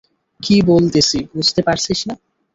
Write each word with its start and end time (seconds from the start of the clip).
কী 0.39 0.55
বলতেছি 0.69 1.19
বুঝতে 1.33 1.61
পারছিস 1.67 1.99
না? 2.07 2.15